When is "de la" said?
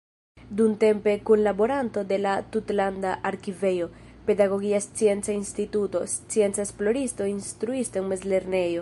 2.11-2.31